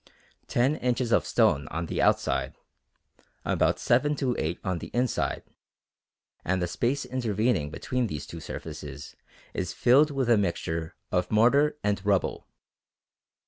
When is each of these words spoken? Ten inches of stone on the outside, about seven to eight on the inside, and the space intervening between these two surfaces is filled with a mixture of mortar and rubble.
Ten 0.47 0.77
inches 0.77 1.11
of 1.11 1.27
stone 1.27 1.67
on 1.67 1.85
the 1.85 2.01
outside, 2.01 2.55
about 3.45 3.77
seven 3.77 4.15
to 4.15 4.35
eight 4.39 4.59
on 4.63 4.79
the 4.79 4.87
inside, 4.95 5.43
and 6.43 6.59
the 6.59 6.65
space 6.65 7.05
intervening 7.05 7.69
between 7.69 8.07
these 8.07 8.25
two 8.25 8.39
surfaces 8.39 9.15
is 9.53 9.73
filled 9.73 10.09
with 10.09 10.27
a 10.27 10.39
mixture 10.39 10.95
of 11.11 11.29
mortar 11.29 11.77
and 11.83 12.03
rubble. 12.03 12.47